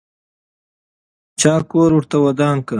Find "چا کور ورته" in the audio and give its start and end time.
1.39-2.17